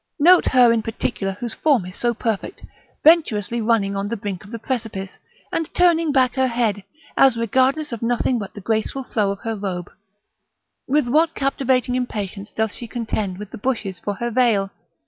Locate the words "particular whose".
0.81-1.53